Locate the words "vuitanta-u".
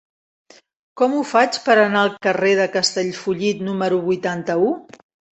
4.07-4.73